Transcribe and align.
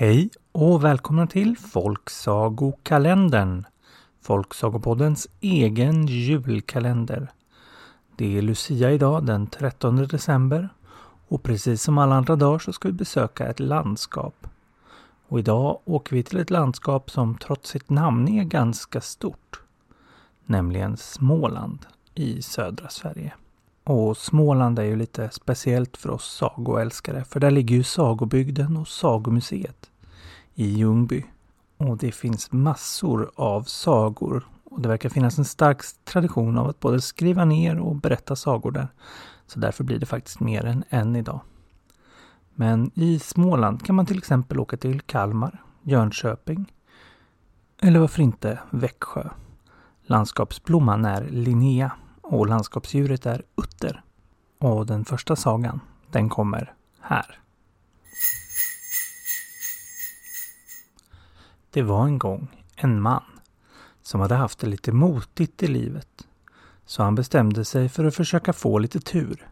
Hej 0.00 0.30
och 0.52 0.84
välkomna 0.84 1.26
till 1.26 1.56
Folksagokalendern. 1.56 3.64
Folksagopoddens 4.20 5.28
egen 5.40 6.06
julkalender. 6.06 7.32
Det 8.16 8.38
är 8.38 8.42
Lucia 8.42 8.92
idag 8.92 9.26
den 9.26 9.46
13 9.46 9.96
december 9.96 10.68
och 11.28 11.42
precis 11.42 11.82
som 11.82 11.98
alla 11.98 12.14
andra 12.14 12.36
dagar 12.36 12.58
så 12.58 12.72
ska 12.72 12.88
vi 12.88 12.92
besöka 12.92 13.46
ett 13.46 13.60
landskap. 13.60 14.46
Och 15.28 15.38
idag 15.38 15.80
åker 15.84 16.16
vi 16.16 16.22
till 16.22 16.38
ett 16.38 16.50
landskap 16.50 17.10
som 17.10 17.38
trots 17.38 17.70
sitt 17.70 17.90
namn 17.90 18.28
är 18.28 18.44
ganska 18.44 19.00
stort. 19.00 19.60
Nämligen 20.44 20.96
Småland 20.96 21.86
i 22.14 22.42
södra 22.42 22.88
Sverige. 22.88 23.32
Och 23.90 24.16
Småland 24.16 24.78
är 24.78 24.84
ju 24.84 24.96
lite 24.96 25.30
speciellt 25.30 25.96
för 25.96 26.10
oss 26.10 26.34
sagoälskare 26.34 27.24
för 27.24 27.40
där 27.40 27.50
ligger 27.50 27.76
ju 27.76 27.82
Sagobygden 27.82 28.76
och 28.76 28.88
Sagomuseet 28.88 29.90
i 30.54 30.64
Ljungby. 30.64 31.24
Och 31.76 31.96
det 31.96 32.12
finns 32.12 32.52
massor 32.52 33.30
av 33.34 33.62
sagor 33.62 34.46
och 34.64 34.80
det 34.80 34.88
verkar 34.88 35.08
finnas 35.08 35.38
en 35.38 35.44
stark 35.44 35.82
tradition 36.04 36.58
av 36.58 36.68
att 36.68 36.80
både 36.80 37.00
skriva 37.00 37.44
ner 37.44 37.78
och 37.78 37.96
berätta 37.96 38.36
sagor 38.36 38.70
där. 38.70 38.88
Så 39.46 39.58
därför 39.58 39.84
blir 39.84 39.98
det 39.98 40.06
faktiskt 40.06 40.40
mer 40.40 40.64
än 40.64 40.84
en 40.88 41.16
idag. 41.16 41.40
Men 42.54 42.90
i 42.94 43.18
Småland 43.18 43.84
kan 43.84 43.94
man 43.94 44.06
till 44.06 44.18
exempel 44.18 44.60
åka 44.60 44.76
till 44.76 45.00
Kalmar, 45.00 45.62
Jönköping 45.82 46.72
eller 47.80 48.00
varför 48.00 48.22
inte 48.22 48.58
Växjö. 48.70 49.28
Landskapsblomman 50.02 51.04
är 51.04 51.28
Linnea 51.30 51.92
och 52.28 52.46
landskapsdjuret 52.46 53.26
är 53.26 53.42
utter. 53.56 54.02
Och 54.58 54.86
den 54.86 55.04
första 55.04 55.36
sagan, 55.36 55.80
den 56.10 56.28
kommer 56.28 56.74
här. 57.00 57.40
Det 61.70 61.82
var 61.82 62.04
en 62.04 62.18
gång 62.18 62.64
en 62.76 63.00
man 63.00 63.22
som 64.02 64.20
hade 64.20 64.34
haft 64.34 64.58
det 64.58 64.66
lite 64.66 64.92
motigt 64.92 65.62
i 65.62 65.66
livet. 65.66 66.26
Så 66.86 67.02
han 67.02 67.14
bestämde 67.14 67.64
sig 67.64 67.88
för 67.88 68.04
att 68.04 68.14
försöka 68.14 68.52
få 68.52 68.78
lite 68.78 69.00
tur 69.00 69.48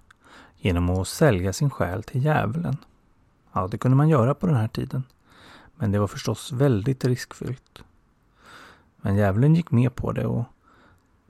genom 0.57 0.91
att 0.91 1.09
sälja 1.09 1.53
sin 1.53 1.71
själ 1.71 2.03
till 2.03 2.25
djävulen. 2.25 2.77
Ja, 3.53 3.69
det 3.69 3.79
kunde 3.79 3.97
man 3.97 4.09
göra 4.09 4.35
på 4.35 4.47
den 4.47 4.57
här 4.57 4.69
tiden. 4.69 5.03
Men 5.77 5.93
det 5.93 5.99
var 5.99 6.07
förstås 6.07 6.53
väldigt 6.53 7.05
riskfyllt. 7.05 7.83
Men 8.97 9.17
djävulen 9.17 9.55
gick 9.55 9.71
med 9.71 9.95
på 9.95 10.13
det 10.13 10.27
och 10.27 10.45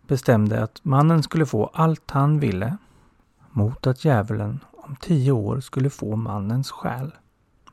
bestämde 0.07 0.63
att 0.63 0.81
mannen 0.83 1.23
skulle 1.23 1.47
få 1.47 1.71
allt 1.75 2.11
han 2.11 2.41
ville 2.41 2.77
mot 3.51 3.87
att 3.87 4.05
djävulen 4.05 4.61
om 4.73 4.97
tio 4.97 5.33
år 5.33 5.61
skulle 5.61 5.91
få 5.91 6.17
mannens 6.17 6.71
själ. 6.71 7.13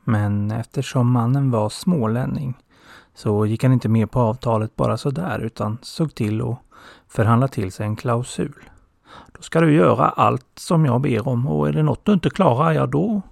Men 0.04 0.50
eftersom 0.50 1.10
mannen 1.10 1.50
var 1.50 1.68
smålänning 1.68 2.54
så 3.14 3.46
gick 3.46 3.62
han 3.62 3.72
inte 3.72 3.88
med 3.88 4.10
på 4.10 4.20
avtalet 4.20 4.76
bara 4.76 4.96
sådär 4.96 5.38
utan 5.38 5.78
såg 5.82 6.14
till 6.14 6.42
att 6.42 6.58
förhandla 7.08 7.48
till 7.48 7.72
sig 7.72 7.86
en 7.86 7.96
klausul. 7.96 8.64
Då 9.32 9.42
ska 9.42 9.60
du 9.60 9.74
göra 9.74 10.08
allt 10.08 10.46
som 10.54 10.84
jag 10.84 11.00
ber 11.00 11.28
om 11.28 11.46
och 11.46 11.68
är 11.68 11.72
det 11.72 11.82
något 11.82 12.04
du 12.04 12.12
inte 12.12 12.30
klarar, 12.30 12.72
ja 12.72 12.86
då, 12.86 13.22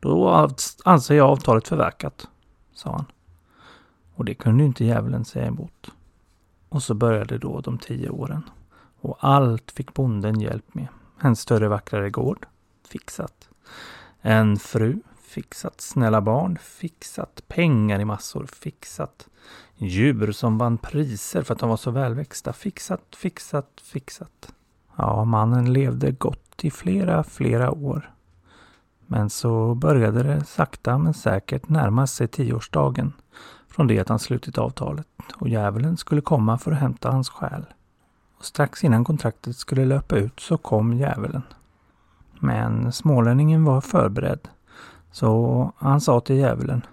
då 0.00 0.48
anser 0.84 1.14
jag 1.14 1.30
avtalet 1.30 1.68
förverkat, 1.68 2.28
sa 2.74 2.90
han. 2.92 3.04
Och 4.14 4.24
det 4.24 4.34
kunde 4.34 4.64
inte 4.64 4.84
djävulen 4.84 5.24
säga 5.24 5.46
emot. 5.46 5.90
Och 6.74 6.82
så 6.82 6.94
började 6.94 7.38
då 7.38 7.60
de 7.60 7.78
tio 7.78 8.08
åren. 8.08 8.42
Och 9.00 9.16
allt 9.20 9.70
fick 9.70 9.94
bonden 9.94 10.40
hjälp 10.40 10.74
med. 10.74 10.86
En 11.20 11.36
större 11.36 11.68
vackrare 11.68 12.10
gård. 12.10 12.46
Fixat. 12.88 13.48
En 14.20 14.56
fru. 14.56 15.00
Fixat. 15.22 15.80
Snälla 15.80 16.20
barn. 16.20 16.58
Fixat. 16.62 17.42
Pengar 17.48 18.00
i 18.00 18.04
massor. 18.04 18.46
Fixat. 18.46 19.28
Djur 19.76 20.32
som 20.32 20.58
vann 20.58 20.78
priser 20.78 21.42
för 21.42 21.54
att 21.54 21.60
de 21.60 21.68
var 21.68 21.76
så 21.76 21.90
välväxta. 21.90 22.52
Fixat, 22.52 23.16
fixat, 23.16 23.80
fixat. 23.82 24.52
Ja, 24.96 25.24
mannen 25.24 25.72
levde 25.72 26.12
gott 26.12 26.64
i 26.64 26.70
flera, 26.70 27.24
flera 27.24 27.70
år. 27.70 28.14
Men 29.06 29.30
så 29.30 29.74
började 29.74 30.22
det 30.22 30.44
sakta 30.44 30.98
men 30.98 31.14
säkert 31.14 31.68
närma 31.68 32.06
sig 32.06 32.28
tioårsdagen 32.28 33.12
från 33.74 33.86
det 33.86 33.98
att 33.98 34.08
han 34.08 34.18
slutit 34.18 34.58
avtalet 34.58 35.06
och 35.34 35.48
djävulen 35.48 35.96
skulle 35.96 36.20
komma 36.20 36.58
för 36.58 36.72
att 36.72 36.78
hämta 36.78 37.10
hans 37.10 37.28
själ. 37.28 37.64
Och 38.38 38.44
strax 38.44 38.84
innan 38.84 39.04
kontraktet 39.04 39.56
skulle 39.56 39.84
löpa 39.84 40.16
ut 40.16 40.40
så 40.40 40.58
kom 40.58 40.92
djävulen. 40.92 41.42
Men 42.40 42.92
smålänningen 42.92 43.64
var 43.64 43.80
förberedd. 43.80 44.48
Så 45.12 45.72
han 45.76 46.00
sa 46.00 46.20
till 46.20 46.36
djävulen. 46.36 46.86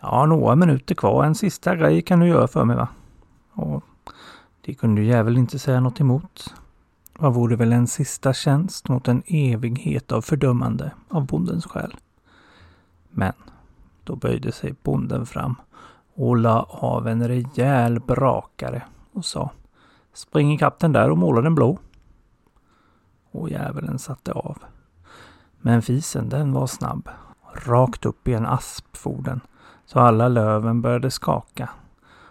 Ja, 0.00 0.26
några 0.26 0.56
minuter 0.56 0.94
kvar. 0.94 1.24
En 1.24 1.34
sista 1.34 1.76
grej 1.76 2.02
kan 2.02 2.20
du 2.20 2.26
göra 2.26 2.48
för 2.48 2.64
mig 2.64 2.76
va? 2.76 2.88
Och 3.52 3.84
det 4.60 4.74
kunde 4.74 5.02
djävulen 5.02 5.40
inte 5.40 5.58
säga 5.58 5.80
något 5.80 6.00
emot. 6.00 6.54
Vad 7.18 7.34
vore 7.34 7.56
väl 7.56 7.72
en 7.72 7.86
sista 7.86 8.32
tjänst 8.32 8.88
mot 8.88 9.08
en 9.08 9.22
evighet 9.26 10.12
av 10.12 10.22
fördömande 10.22 10.92
av 11.08 11.26
bondens 11.26 11.66
själ? 11.66 11.96
Men 13.10 13.32
då 14.04 14.16
böjde 14.16 14.52
sig 14.52 14.74
bonden 14.82 15.26
fram 15.26 15.54
och 16.20 16.36
la 16.36 16.62
av 16.62 17.08
en 17.08 17.28
rejäl 17.28 18.00
brakare 18.00 18.82
och 19.12 19.24
sa 19.24 19.50
Spring 20.12 20.52
ikapp 20.52 20.78
den 20.78 20.92
där 20.92 21.10
och 21.10 21.18
måla 21.18 21.40
den 21.40 21.54
blå. 21.54 21.78
Och 23.30 23.50
djävulen 23.50 23.98
satte 23.98 24.32
av. 24.32 24.58
Men 25.60 25.82
fisen 25.82 26.28
den 26.28 26.52
var 26.52 26.66
snabb. 26.66 27.08
Rakt 27.52 28.06
upp 28.06 28.28
i 28.28 28.34
en 28.34 28.46
asp 28.46 28.96
for 28.96 29.22
den, 29.22 29.40
så 29.86 29.98
alla 29.98 30.28
löven 30.28 30.82
började 30.82 31.10
skaka. 31.10 31.70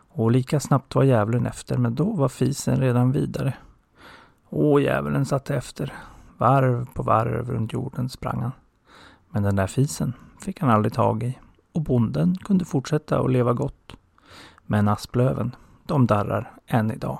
Och 0.10 0.32
lika 0.32 0.60
snabbt 0.60 0.96
var 0.96 1.04
djävulen 1.04 1.46
efter, 1.46 1.78
men 1.78 1.96
då 1.96 2.12
var 2.12 2.30
fisen 2.30 2.80
redan 2.80 3.12
vidare. 3.12 3.54
Och 4.50 4.82
djävulen 4.82 5.26
satte 5.26 5.56
efter. 5.56 5.94
Varv 6.38 6.88
på 6.94 7.04
varv 7.04 7.52
runt 7.52 7.74
jorden 7.74 8.10
sprang 8.10 8.42
han. 8.42 8.52
Men 9.30 9.44
den 9.44 9.56
där 9.56 9.68
fisen 9.68 10.14
fick 10.42 10.62
han 10.62 10.70
aldrig 10.70 10.94
tag 10.94 11.24
i 11.24 11.38
och 11.80 11.84
bonden 11.84 12.38
kunde 12.38 12.66
fortsätta 12.66 13.20
att 13.20 13.32
leva 13.32 13.54
gott. 13.54 13.96
Men 14.66 14.88
asplöven, 14.88 15.56
de 15.86 16.08
darrar 16.08 16.54
än 16.68 16.92
idag. 16.92 17.20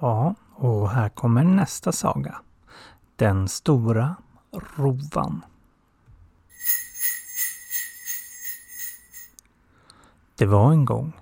Ja, 0.00 0.34
och 0.54 0.90
här 0.90 1.08
kommer 1.08 1.44
nästa 1.44 1.92
saga. 1.92 2.40
Den 3.16 3.48
stora 3.48 4.16
rovan. 4.76 5.44
Det 10.36 10.46
var 10.46 10.72
en 10.72 10.84
gång 10.84 11.12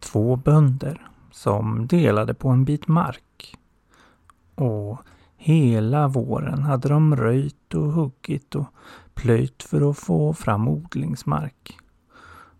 två 0.00 0.36
bönder 0.36 1.10
som 1.32 1.86
delade 1.86 2.34
på 2.34 2.48
en 2.48 2.64
bit 2.64 2.88
mark. 2.88 3.56
Och 4.54 5.00
hela 5.46 6.08
våren 6.08 6.62
hade 6.62 6.88
de 6.88 7.16
röjt 7.16 7.74
och 7.74 7.92
huggit 7.92 8.54
och 8.54 8.66
plöjt 9.14 9.62
för 9.62 9.90
att 9.90 9.98
få 9.98 10.32
fram 10.32 10.68
odlingsmark. 10.68 11.78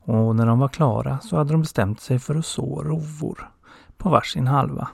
Och 0.00 0.36
när 0.36 0.46
de 0.46 0.58
var 0.58 0.68
klara 0.68 1.18
så 1.18 1.36
hade 1.36 1.52
de 1.52 1.60
bestämt 1.60 2.00
sig 2.00 2.18
för 2.18 2.34
att 2.34 2.46
så 2.46 2.82
rovor 2.82 3.50
på 3.96 4.08
varsin 4.08 4.46
halva. 4.46 4.88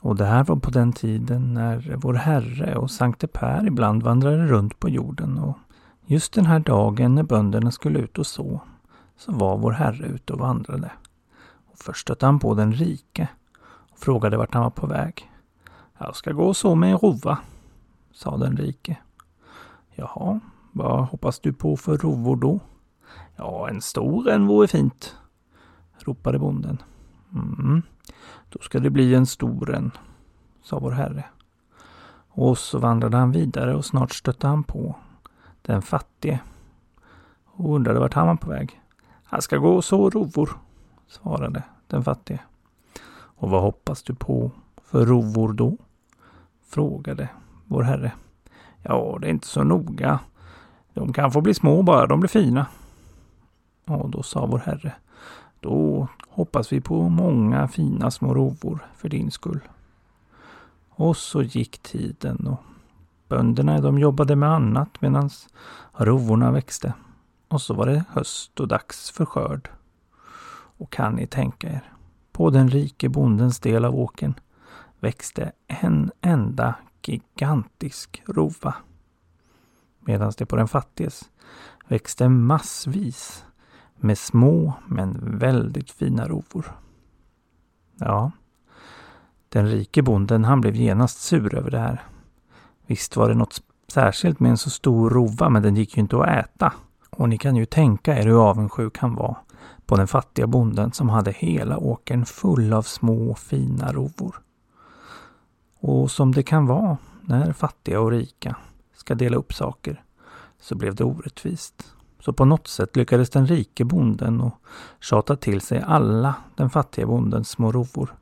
Och 0.00 0.16
det 0.16 0.24
här 0.24 0.44
var 0.44 0.56
på 0.56 0.70
den 0.70 0.92
tiden 0.92 1.54
när 1.54 1.96
vår 1.96 2.14
Herre 2.14 2.76
och 2.76 2.90
Sankte 2.90 3.26
Per 3.26 3.66
ibland 3.66 4.02
vandrade 4.02 4.46
runt 4.46 4.80
på 4.80 4.88
jorden 4.88 5.38
och 5.38 5.58
just 6.06 6.32
den 6.32 6.46
här 6.46 6.60
dagen 6.60 7.14
när 7.14 7.22
bönderna 7.22 7.70
skulle 7.70 7.98
ut 7.98 8.18
och 8.18 8.26
så, 8.26 8.60
så 9.16 9.32
var 9.32 9.58
vår 9.58 9.72
Herre 9.72 10.06
ute 10.06 10.32
och 10.32 10.38
vandrade. 10.38 10.92
Och 11.66 11.78
först 11.78 12.00
stötte 12.00 12.26
han 12.26 12.38
på 12.38 12.54
den 12.54 12.72
rike 12.72 13.28
och 13.92 13.98
frågade 13.98 14.36
vart 14.36 14.54
han 14.54 14.62
var 14.62 14.70
på 14.70 14.86
väg. 14.86 15.29
Jag 16.02 16.16
ska 16.16 16.32
gå 16.32 16.46
och 16.46 16.56
så 16.56 16.74
med 16.74 16.92
en 16.92 16.98
rova, 16.98 17.38
sa 18.12 18.36
den 18.36 18.56
rike. 18.56 18.96
Jaha, 19.94 20.40
vad 20.72 21.06
hoppas 21.06 21.40
du 21.40 21.52
på 21.52 21.76
för 21.76 21.98
rovor 21.98 22.36
då? 22.36 22.60
Ja, 23.36 23.68
en 23.68 23.80
stor 23.80 24.28
en 24.28 24.46
vore 24.46 24.68
fint, 24.68 25.16
ropade 25.98 26.38
bonden. 26.38 26.82
Mm, 27.34 27.82
då 28.48 28.58
ska 28.62 28.80
det 28.80 28.90
bli 28.90 29.14
en 29.14 29.26
stor 29.26 29.74
en, 29.74 29.90
sa 30.62 30.78
vår 30.78 30.90
herre. 30.90 31.24
Och 32.28 32.58
så 32.58 32.78
vandrade 32.78 33.16
han 33.16 33.32
vidare 33.32 33.74
och 33.74 33.84
snart 33.84 34.12
stötte 34.12 34.46
han 34.46 34.64
på 34.64 34.96
den 35.62 35.82
fattige 35.82 36.40
och 37.44 37.74
undrade 37.74 38.00
vart 38.00 38.14
han 38.14 38.26
var 38.26 38.36
på 38.36 38.50
väg. 38.50 38.80
Han 39.24 39.42
ska 39.42 39.56
gå 39.56 39.74
och 39.74 39.84
så 39.84 40.10
rovor, 40.10 40.50
svarade 41.08 41.62
den 41.86 42.04
fattige. 42.04 42.40
Och 43.12 43.50
vad 43.50 43.62
hoppas 43.62 44.02
du 44.02 44.14
på 44.14 44.50
för 44.82 45.06
rovor 45.06 45.52
då? 45.52 45.76
Frågade 46.70 47.28
vår 47.66 47.82
herre. 47.82 48.12
Ja, 48.82 49.18
det 49.20 49.26
är 49.26 49.30
inte 49.30 49.46
så 49.46 49.64
noga. 49.64 50.18
De 50.94 51.12
kan 51.12 51.32
få 51.32 51.40
bli 51.40 51.54
små 51.54 51.82
bara 51.82 52.06
de 52.06 52.20
blir 52.20 52.28
fina. 52.28 52.66
Och 53.86 54.10
då 54.10 54.22
sa 54.22 54.46
vår 54.46 54.58
herre. 54.58 54.92
Då 55.60 56.08
hoppas 56.28 56.72
vi 56.72 56.80
på 56.80 57.08
många 57.08 57.68
fina 57.68 58.10
små 58.10 58.34
rovor 58.34 58.78
för 58.96 59.08
din 59.08 59.30
skull. 59.30 59.60
Och 60.90 61.16
så 61.16 61.42
gick 61.42 61.78
tiden 61.82 62.46
och 62.46 62.60
Bönderna 63.30 63.80
de 63.80 63.98
jobbade 63.98 64.36
med 64.36 64.48
annat 64.48 65.00
medan 65.00 65.30
rovorna 65.92 66.50
växte. 66.50 66.92
Och 67.48 67.62
så 67.62 67.74
var 67.74 67.86
det 67.86 68.04
höst 68.08 68.60
och 68.60 68.68
dags 68.68 69.10
för 69.10 69.24
skörd. 69.24 69.68
Och 70.78 70.92
kan 70.92 71.14
ni 71.14 71.26
tänka 71.26 71.68
er, 71.68 71.92
på 72.32 72.50
den 72.50 72.68
rike 72.68 73.08
bondens 73.08 73.60
del 73.60 73.84
av 73.84 73.94
åken 73.94 74.34
växte 75.00 75.52
en 75.66 76.10
enda 76.20 76.74
gigantisk 77.02 78.22
rova. 78.26 78.74
Medan 80.00 80.32
det 80.38 80.46
på 80.46 80.56
den 80.56 80.68
fattiges 80.68 81.30
växte 81.88 82.28
massvis 82.28 83.44
med 83.96 84.18
små 84.18 84.72
men 84.86 85.38
väldigt 85.38 85.90
fina 85.90 86.28
rovor. 86.28 86.76
Ja, 87.98 88.30
den 89.48 89.68
rike 89.68 90.02
bonden 90.02 90.44
han 90.44 90.60
blev 90.60 90.76
genast 90.76 91.20
sur 91.20 91.54
över 91.54 91.70
det 91.70 91.78
här. 91.78 92.02
Visst 92.86 93.16
var 93.16 93.28
det 93.28 93.34
något 93.34 93.62
särskilt 93.88 94.40
med 94.40 94.50
en 94.50 94.58
så 94.58 94.70
stor 94.70 95.10
rova 95.10 95.48
men 95.48 95.62
den 95.62 95.76
gick 95.76 95.96
ju 95.96 96.00
inte 96.00 96.16
att 96.16 96.28
äta. 96.28 96.72
Och 97.10 97.28
ni 97.28 97.38
kan 97.38 97.56
ju 97.56 97.66
tänka 97.66 98.18
er 98.18 98.26
hur 98.26 98.48
avundsjuk 98.48 98.98
han 98.98 99.14
var 99.14 99.36
på 99.86 99.96
den 99.96 100.08
fattiga 100.08 100.46
bonden 100.46 100.92
som 100.92 101.08
hade 101.08 101.30
hela 101.30 101.78
åkern 101.78 102.24
full 102.24 102.72
av 102.72 102.82
små 102.82 103.34
fina 103.34 103.92
rovor. 103.92 104.40
Och 105.80 106.10
som 106.10 106.32
det 106.32 106.42
kan 106.42 106.66
vara 106.66 106.96
när 107.20 107.52
fattiga 107.52 108.00
och 108.00 108.10
rika 108.10 108.56
ska 108.94 109.14
dela 109.14 109.36
upp 109.36 109.52
saker 109.52 110.04
så 110.60 110.74
blev 110.74 110.94
det 110.94 111.04
orättvist. 111.04 111.94
Så 112.20 112.32
på 112.32 112.44
något 112.44 112.68
sätt 112.68 112.96
lyckades 112.96 113.30
den 113.30 113.46
rike 113.46 113.84
bonden 113.84 114.40
och 114.40 114.54
tjata 115.00 115.36
till 115.36 115.60
sig 115.60 115.82
alla 115.86 116.34
den 116.56 116.70
fattiga 116.70 117.06
bondens 117.06 117.48
små 117.48 117.72
rovor. 117.72 118.14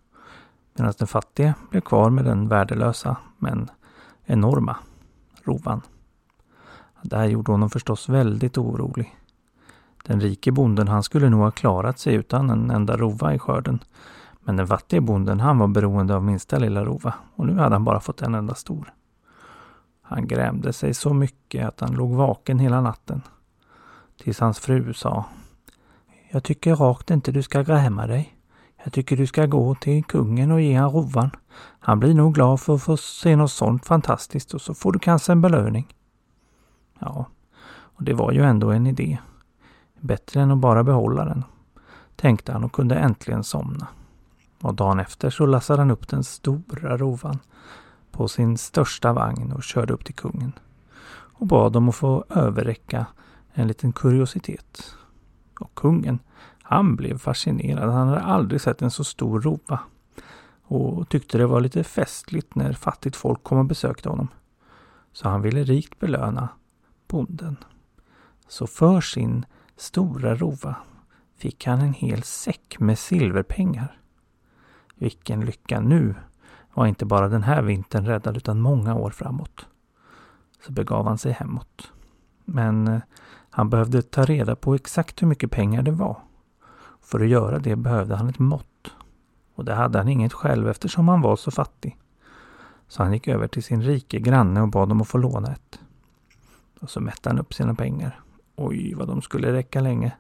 Medan 0.75 0.93
den 0.99 1.09
fattige 1.09 1.55
blev 1.71 1.81
kvar 1.81 2.11
med 2.11 2.25
den 2.25 2.49
värdelösa 2.49 3.17
men 3.39 3.71
enorma 4.25 4.77
rovan. 5.45 5.81
Det 7.03 7.17
här 7.17 7.27
gjorde 7.27 7.53
honom 7.53 7.71
förstås 7.71 8.09
väldigt 8.09 8.59
orolig. 8.59 9.17
Den 10.05 10.21
rike 10.21 10.53
bonden 10.53 10.89
han 10.89 11.03
skulle 11.03 11.29
nog 11.29 11.41
ha 11.41 11.51
klarat 11.51 11.99
sig 11.99 12.15
utan 12.15 12.51
en 12.51 12.71
enda 12.71 12.97
rova 12.97 13.35
i 13.35 13.39
skörden. 13.39 13.79
Men 14.49 14.57
den 14.57 14.67
fattige 14.67 15.01
bonden 15.01 15.41
han 15.41 15.59
var 15.59 15.69
beroende 15.69 16.15
av 16.15 16.25
minsta 16.25 16.59
lilla 16.59 16.85
rova 16.85 17.15
och 17.37 17.47
nu 17.47 17.59
hade 17.59 17.75
han 17.75 17.85
bara 17.85 18.01
fått 18.01 18.23
en 18.23 18.35
enda 18.35 18.55
stor. 18.55 18.93
Han 20.03 20.27
grämde 20.27 20.73
sig 20.73 20.95
så 20.95 21.15
mycket 21.15 21.69
att 21.69 21.81
han 21.81 21.93
låg 21.93 22.15
vaken 22.15 22.59
hela 22.59 22.81
natten. 22.81 23.23
Tills 24.23 24.41
hans 24.41 24.59
fru 24.59 24.95
sa 24.95 25.25
Jag 26.31 26.45
tycker 26.45 26.77
rakt 26.77 27.11
inte 27.11 27.33
du 27.33 27.43
ska 27.43 27.63
gräma 27.63 28.07
dig. 28.07 28.37
Jag 28.85 28.93
tycker 28.93 29.17
du 29.17 29.27
ska 29.27 29.47
gå 29.47 29.75
till 29.75 30.05
kungen 30.05 30.53
och 30.53 30.61
ge 30.61 30.75
han 30.75 30.91
rovan. 30.91 31.31
Han 31.81 32.01
blir 32.01 32.15
nog 32.15 32.35
glad 32.35 32.61
för 32.61 32.75
att 32.75 32.83
få 32.83 32.97
se 32.97 33.37
något 33.37 33.53
sånt 33.53 33.87
fantastiskt 33.87 34.55
och 34.55 34.61
så 34.61 34.75
får 34.75 34.93
du 34.93 34.99
kanske 34.99 35.33
en 35.33 35.41
belöning. 35.41 35.87
Ja, 36.99 37.27
och 37.71 38.03
det 38.05 38.15
var 38.15 38.33
ju 38.33 38.43
ändå 38.43 38.71
en 38.71 38.87
idé. 38.87 39.19
Bättre 40.01 40.41
än 40.41 40.51
att 40.51 40.59
bara 40.59 40.85
behålla 40.85 41.25
den, 41.25 41.45
tänkte 42.17 42.53
han 42.53 42.65
och 42.65 42.73
kunde 42.73 42.95
äntligen 42.95 43.45
somna. 43.45 43.87
Och 44.61 44.75
dagen 44.75 45.01
efter 45.01 45.31
så 45.31 45.47
lassade 45.47 45.81
han 45.81 45.91
upp 45.91 46.09
den 46.09 46.25
stora 46.25 46.97
rovan 46.97 47.39
på 48.11 48.29
sin 48.29 48.59
största 48.59 49.13
vagn 49.13 49.53
och 49.53 49.63
körde 49.63 49.93
upp 49.93 50.05
till 50.05 50.15
kungen 50.15 50.53
och 51.39 51.47
bad 51.47 51.77
om 51.77 51.89
att 51.89 51.95
få 51.95 52.25
överräcka 52.29 53.07
en 53.53 53.69
liten 53.69 53.93
kuriositet. 53.93 54.95
Och 55.61 55.75
kungen, 55.75 56.19
han 56.63 56.97
blev 56.97 57.19
fascinerad. 57.19 57.93
Han 57.93 58.09
hade 58.09 58.21
aldrig 58.21 58.61
sett 58.61 58.83
en 58.83 58.91
så 58.91 59.05
stor 59.05 59.41
rova 59.41 59.81
och 60.63 61.09
tyckte 61.09 61.39
det 61.39 61.47
var 61.47 61.61
lite 61.61 61.85
festligt 61.85 62.55
när 62.55 62.73
fattigt 62.73 63.17
folk 63.17 63.43
kom 63.43 63.59
och 63.59 63.65
besökte 63.65 64.09
honom. 64.09 64.29
Så 65.13 65.29
han 65.29 65.43
ville 65.43 65.65
rikt 65.65 65.99
belöna 65.99 66.49
bonden. 67.09 67.57
Så 68.49 68.67
för 68.67 69.01
sin 69.01 69.45
stora 69.77 70.35
rova 70.35 70.77
fick 71.37 71.67
han 71.67 71.81
en 71.81 71.93
hel 71.93 72.23
säck 72.23 72.77
med 72.79 72.99
silverpengar. 72.99 73.99
Vilken 74.99 75.41
lycka! 75.41 75.81
Nu 75.81 76.15
var 76.75 76.87
inte 76.87 77.05
bara 77.05 77.29
den 77.29 77.43
här 77.43 77.63
vintern 77.63 78.07
räddad 78.07 78.37
utan 78.37 78.61
många 78.61 78.95
år 78.95 79.11
framåt. 79.11 79.67
Så 80.67 80.73
begav 80.73 81.07
han 81.07 81.19
sig 81.19 81.33
hemåt. 81.33 81.93
Men 82.45 82.89
eh, 82.89 83.01
han 83.51 83.71
behövde 83.71 84.03
ta 84.03 84.25
reda 84.25 84.57
på 84.57 84.75
exakt 84.75 85.23
hur 85.23 85.27
mycket 85.27 85.51
pengar 85.51 85.83
det 85.83 85.91
var. 85.91 86.19
För 87.01 87.21
att 87.21 87.29
göra 87.29 87.59
det 87.59 87.77
behövde 87.77 88.17
han 88.17 88.29
ett 88.29 88.39
mått. 88.39 88.93
Och 89.55 89.65
det 89.65 89.75
hade 89.75 89.99
han 89.99 90.09
inget 90.09 90.33
själv 90.33 90.69
eftersom 90.69 91.09
han 91.09 91.21
var 91.21 91.37
så 91.37 91.51
fattig. 91.51 91.99
Så 92.89 93.03
han 93.03 93.13
gick 93.13 93.29
över 93.29 93.49
till 93.49 93.63
sin 93.63 93.83
rike 93.83 94.21
granne 94.21 94.63
och 94.63 94.69
bad 94.69 94.93
om 94.93 95.01
att 95.01 95.09
få 95.09 95.19
låna 95.19 95.53
ett. 95.53 95.81
Och 96.81 96.91
så 96.91 97.01
mätte 97.01 97.29
han 97.29 97.39
upp 97.39 97.55
sina 97.55 97.75
pengar. 97.75 98.21
Oj, 98.57 98.95
vad 98.95 99.09
de 99.09 99.23
skulle 99.23 99.53
räcka 99.53 99.81
länge. 99.81 100.13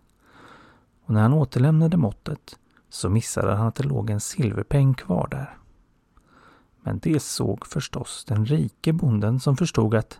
Och 1.04 1.14
när 1.14 1.22
han 1.22 1.32
återlämnade 1.32 1.96
måttet 1.96 2.58
så 2.88 3.08
missade 3.08 3.54
han 3.54 3.66
att 3.66 3.74
det 3.74 3.84
låg 3.84 4.10
en 4.10 4.20
silverpeng 4.20 4.94
kvar 4.94 5.28
där. 5.30 5.58
Men 6.82 6.98
det 6.98 7.22
såg 7.22 7.66
förstås 7.66 8.24
den 8.28 8.46
rike 8.46 8.92
bonden 8.92 9.40
som 9.40 9.56
förstod 9.56 9.94
att 9.94 10.18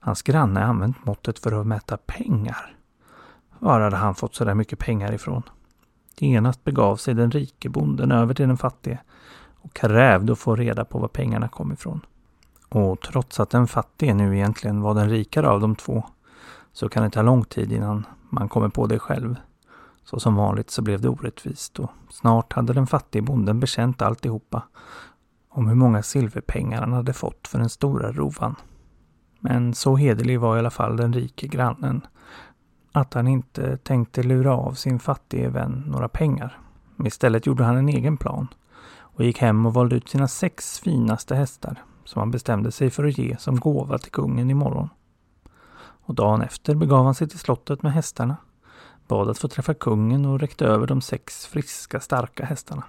hans 0.00 0.22
granne 0.22 0.64
använt 0.64 1.04
måttet 1.04 1.38
för 1.38 1.60
att 1.60 1.66
mäta 1.66 1.96
pengar. 1.96 2.76
Var 3.58 3.80
hade 3.80 3.96
han 3.96 4.14
fått 4.14 4.34
så 4.34 4.44
där 4.44 4.54
mycket 4.54 4.78
pengar 4.78 5.12
ifrån? 5.12 5.42
Genast 6.18 6.64
begav 6.64 6.96
sig 6.96 7.14
den 7.14 7.30
rike 7.30 7.68
bonden 7.68 8.12
över 8.12 8.34
till 8.34 8.48
den 8.48 8.56
fattige 8.56 8.98
och 9.60 9.74
krävde 9.74 10.32
att 10.32 10.38
få 10.38 10.56
reda 10.56 10.84
på 10.84 10.98
var 10.98 11.08
pengarna 11.08 11.48
kom 11.48 11.72
ifrån. 11.72 12.00
Och 12.68 13.00
trots 13.00 13.40
att 13.40 13.50
den 13.50 13.66
fattige 13.66 14.14
nu 14.14 14.36
egentligen 14.36 14.80
var 14.80 14.94
den 14.94 15.10
rikare 15.10 15.48
av 15.48 15.60
de 15.60 15.76
två 15.76 16.04
så 16.72 16.88
kan 16.88 17.02
det 17.02 17.10
ta 17.10 17.22
lång 17.22 17.44
tid 17.44 17.72
innan 17.72 18.06
man 18.30 18.48
kommer 18.48 18.68
på 18.68 18.86
det 18.86 18.98
själv. 18.98 19.36
Så 20.10 20.20
som 20.20 20.34
vanligt 20.34 20.70
så 20.70 20.82
blev 20.82 21.00
det 21.00 21.08
orättvist 21.08 21.78
och 21.78 21.90
snart 22.10 22.52
hade 22.52 22.72
den 22.72 22.86
fattige 22.86 23.22
bonden 23.22 23.60
bekänt 23.60 24.02
alltihopa 24.02 24.62
om 25.48 25.68
hur 25.68 25.74
många 25.74 26.02
silverpengar 26.02 26.80
han 26.80 26.92
hade 26.92 27.12
fått 27.12 27.48
för 27.48 27.58
den 27.58 27.68
stora 27.68 28.12
rovan. 28.12 28.54
Men 29.40 29.74
så 29.74 29.96
hederlig 29.96 30.40
var 30.40 30.56
i 30.56 30.58
alla 30.58 30.70
fall 30.70 30.96
den 30.96 31.12
rike 31.12 31.46
grannen 31.46 32.06
att 32.92 33.14
han 33.14 33.28
inte 33.28 33.76
tänkte 33.76 34.22
lura 34.22 34.56
av 34.56 34.72
sin 34.72 34.98
fattige 34.98 35.48
vän 35.48 35.84
några 35.86 36.08
pengar. 36.08 36.60
Istället 37.04 37.46
gjorde 37.46 37.64
han 37.64 37.76
en 37.76 37.88
egen 37.88 38.16
plan 38.16 38.48
och 38.98 39.24
gick 39.24 39.38
hem 39.38 39.66
och 39.66 39.74
valde 39.74 39.96
ut 39.96 40.08
sina 40.08 40.28
sex 40.28 40.80
finaste 40.80 41.34
hästar 41.34 41.82
som 42.04 42.20
han 42.20 42.30
bestämde 42.30 42.72
sig 42.72 42.90
för 42.90 43.04
att 43.04 43.18
ge 43.18 43.36
som 43.36 43.60
gåva 43.60 43.98
till 43.98 44.12
kungen 44.12 44.50
imorgon. 44.50 44.88
Och 45.78 46.14
dagen 46.14 46.42
efter 46.42 46.74
begav 46.74 47.04
han 47.04 47.14
sig 47.14 47.28
till 47.28 47.38
slottet 47.38 47.82
med 47.82 47.92
hästarna, 47.92 48.36
bad 49.08 49.30
att 49.30 49.38
få 49.38 49.48
träffa 49.48 49.74
kungen 49.74 50.26
och 50.26 50.40
räckte 50.40 50.66
över 50.66 50.86
de 50.86 51.00
sex 51.00 51.46
friska, 51.46 52.00
starka 52.00 52.44
hästarna. 52.44 52.84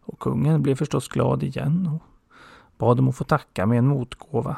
Och 0.00 0.18
kungen 0.18 0.62
blev 0.62 0.74
förstås 0.74 1.08
glad 1.08 1.42
igen 1.42 1.86
och 1.86 2.02
bad 2.78 2.98
om 3.00 3.08
att 3.08 3.16
få 3.16 3.24
tacka 3.24 3.66
med 3.66 3.78
en 3.78 3.86
motgåva. 3.86 4.56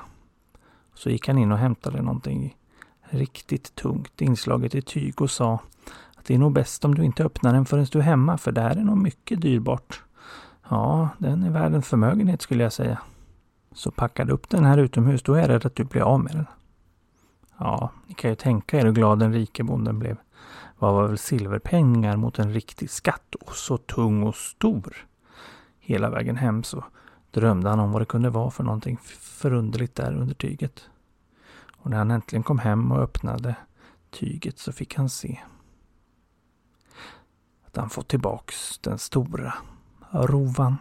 Så 0.95 1.11
gick 1.11 1.29
han 1.29 1.39
in 1.39 1.53
och 1.53 1.59
hämtade 1.59 2.03
någonting 2.03 2.57
riktigt 3.11 3.75
tungt 3.75 4.21
inslaget 4.21 4.75
i 4.75 4.83
tyg 4.83 5.21
och 5.21 5.31
sa 5.31 5.59
att 6.17 6.25
det 6.25 6.35
är 6.35 6.39
nog 6.39 6.53
bäst 6.53 6.85
om 6.85 6.95
du 6.95 7.05
inte 7.05 7.25
öppnar 7.25 7.53
den 7.53 7.67
förrän 7.67 7.87
du 7.93 7.99
är 7.99 8.03
hemma 8.03 8.39
för 8.39 8.53
det 8.53 8.61
här 8.61 8.77
är 8.77 8.85
nog 8.85 8.99
mycket 8.99 9.41
dyrbart. 9.41 10.03
Ja, 10.69 11.09
den 11.19 11.43
är 11.43 11.51
värd 11.51 11.75
en 11.75 11.83
förmögenhet 11.83 12.43
skulle 12.43 12.63
jag 12.63 12.73
säga. 12.73 12.99
Så 13.73 13.91
packade 13.91 14.33
upp 14.33 14.49
den 14.49 14.65
här 14.65 14.79
utomhus, 14.79 15.23
då 15.23 15.35
är 15.35 15.41
jag 15.41 15.49
rädd 15.49 15.67
att 15.67 15.75
du 15.75 15.85
blir 15.85 16.03
av 16.03 16.21
med 16.21 16.33
den. 16.33 16.47
Ja, 17.59 17.91
ni 18.07 18.15
kan 18.15 18.31
ju 18.31 18.37
tänka 18.37 18.79
er 18.79 18.85
hur 18.85 18.93
glad 18.93 19.19
den 19.19 19.33
rike 19.33 19.65
bonden 19.65 19.99
blev. 19.99 20.17
Vad 20.79 20.95
var 20.95 21.09
väl 21.09 21.19
silverpengar 21.19 22.17
mot 22.17 22.39
en 22.39 22.53
riktig 22.53 22.91
skatt 22.91 23.35
och 23.35 23.55
så 23.55 23.77
tung 23.77 24.23
och 24.23 24.35
stor. 24.35 25.07
Hela 25.79 26.11
vägen 26.11 26.37
hem 26.37 26.63
så 26.63 26.85
drömde 27.31 27.69
han 27.69 27.81
om 27.81 27.93
vad 27.93 28.03
det 28.03 28.07
kunde 28.07 28.31
vara 28.31 28.51
för 28.51 28.65
någonting 28.65 28.99
förunderligt 29.21 29.95
där 29.95 30.17
under 30.17 30.35
tyget. 30.35 30.91
Och 31.77 31.91
när 31.91 31.99
han 31.99 32.11
äntligen 32.11 32.43
kom 32.43 32.59
hem 32.59 32.93
och 32.93 33.03
öppnade 33.03 33.55
tyget 34.11 34.59
så 34.59 34.73
fick 34.73 34.95
han 34.95 35.09
se 35.09 35.41
att 37.67 37.77
han 37.77 37.91
fått 37.91 38.09
tillbaks 38.09 38.79
den 38.79 38.99
stora 38.99 39.55
rovan. 40.13 40.77